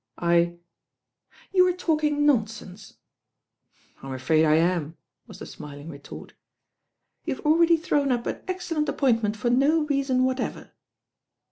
[0.17, 0.57] I"
[1.53, 2.95] "You are talking nonsense.'*
[4.01, 6.33] "I'm afraid I am," was the smiling retort.
[7.23, 10.71] "You have already thrown up an excellent ap pointment for no reason whatever."